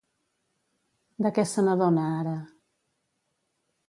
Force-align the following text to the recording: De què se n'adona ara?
De 1.25 1.31
què 1.37 1.45
se 1.51 1.63
n'adona 1.67 2.05
ara? 2.21 2.33